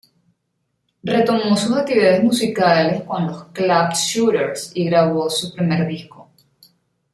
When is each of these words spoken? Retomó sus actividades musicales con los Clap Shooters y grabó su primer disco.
Retomó 1.03 1.55
sus 1.55 1.71
actividades 1.77 2.23
musicales 2.23 3.03
con 3.03 3.27
los 3.27 3.43
Clap 3.49 3.93
Shooters 3.93 4.71
y 4.73 4.85
grabó 4.85 5.29
su 5.29 5.53
primer 5.53 5.85
disco. 5.85 6.31